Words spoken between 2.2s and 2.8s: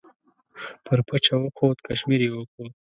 یې وکوت.